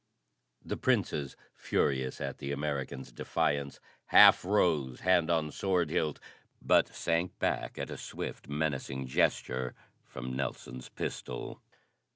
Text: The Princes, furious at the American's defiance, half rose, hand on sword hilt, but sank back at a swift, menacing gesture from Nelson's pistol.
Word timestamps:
The 0.65 0.77
Princes, 0.77 1.35
furious 1.53 2.19
at 2.19 2.39
the 2.39 2.51
American's 2.51 3.11
defiance, 3.11 3.79
half 4.07 4.43
rose, 4.43 5.01
hand 5.01 5.29
on 5.29 5.51
sword 5.51 5.91
hilt, 5.91 6.19
but 6.59 6.87
sank 6.87 7.37
back 7.37 7.77
at 7.77 7.91
a 7.91 7.97
swift, 7.97 8.47
menacing 8.47 9.05
gesture 9.05 9.75
from 10.03 10.33
Nelson's 10.35 10.89
pistol. 10.89 11.61